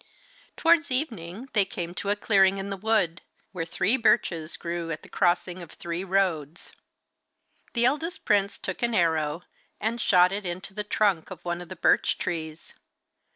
Towards 0.57 0.89
evening 0.89 1.49
they 1.53 1.63
came 1.63 1.93
to 1.93 2.09
a 2.09 2.15
clearing 2.15 2.57
in 2.57 2.71
the 2.71 2.75
wood, 2.75 3.21
where 3.51 3.65
three 3.65 3.97
birches 3.97 4.57
grew 4.57 4.89
at 4.89 5.03
the 5.03 5.09
crossing 5.09 5.61
of 5.61 5.73
three 5.73 6.03
roads. 6.03 6.71
The 7.73 7.85
eldest 7.85 8.25
prince 8.25 8.57
took 8.57 8.81
an 8.81 8.95
arrow, 8.95 9.43
and 9.79 10.01
shot 10.01 10.31
it 10.31 10.43
into 10.43 10.73
the 10.73 10.83
trunk 10.83 11.29
of 11.29 11.45
one 11.45 11.61
of 11.61 11.69
the 11.69 11.75
birch 11.75 12.17
trees. 12.17 12.73